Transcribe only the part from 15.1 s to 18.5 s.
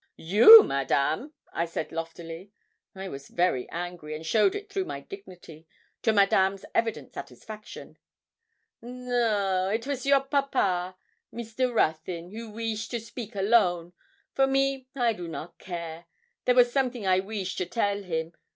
do not care; there was something I weesh to tell him.